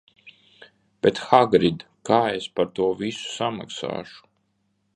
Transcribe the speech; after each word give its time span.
Bet 1.05 1.19
Hagrid, 1.31 1.85
kā 2.11 2.21
es 2.39 2.47
par 2.57 2.71
to 2.79 2.87
visu 3.03 3.29
samaksāšu? 3.37 4.27